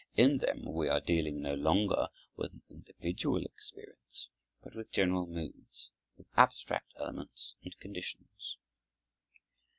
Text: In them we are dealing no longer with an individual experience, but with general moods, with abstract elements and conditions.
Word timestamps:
In 0.15 0.39
them 0.39 0.65
we 0.73 0.89
are 0.89 0.99
dealing 0.99 1.43
no 1.43 1.53
longer 1.53 2.07
with 2.35 2.53
an 2.53 2.63
individual 2.71 3.45
experience, 3.45 4.29
but 4.63 4.73
with 4.73 4.89
general 4.91 5.27
moods, 5.27 5.91
with 6.17 6.25
abstract 6.35 6.91
elements 6.97 7.53
and 7.63 7.77
conditions. 7.79 8.57